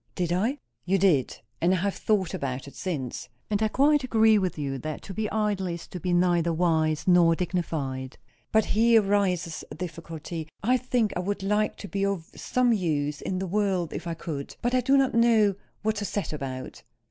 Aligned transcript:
"Did 0.15 0.33
I?" 0.33 0.57
"You 0.83 0.97
did. 0.97 1.37
And 1.61 1.75
I 1.75 1.77
have 1.77 1.93
thought 1.93 2.33
about 2.33 2.67
it 2.67 2.73
since. 2.75 3.29
And 3.51 3.61
I 3.61 3.67
quite 3.67 4.03
agree 4.03 4.39
with 4.39 4.57
you 4.57 4.79
that 4.79 5.03
to 5.03 5.13
be 5.13 5.29
idle 5.29 5.67
is 5.67 5.85
to 5.89 5.99
be 5.99 6.11
neither 6.11 6.51
wise 6.51 7.07
nor 7.07 7.35
dignified. 7.35 8.17
But 8.51 8.65
here 8.65 9.03
rises 9.03 9.63
a 9.69 9.75
difficulty. 9.75 10.47
I 10.63 10.77
think 10.77 11.13
I 11.15 11.19
would 11.19 11.43
like 11.43 11.75
to 11.75 11.87
be 11.87 12.03
of 12.03 12.31
some 12.35 12.73
use 12.73 13.21
in 13.21 13.37
the 13.37 13.45
world, 13.45 13.93
if 13.93 14.07
I 14.07 14.15
could. 14.15 14.55
But 14.63 14.73
I 14.73 14.81
do 14.81 14.97
not 14.97 15.13
know 15.13 15.53
what 15.83 15.97
to 15.97 16.05
set 16.05 16.33
about." 16.33 16.81